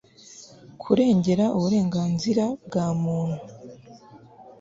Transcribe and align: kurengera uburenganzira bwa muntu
kurengera 0.81 1.45
uburenganzira 1.57 2.43
bwa 2.65 2.85
muntu 3.01 3.41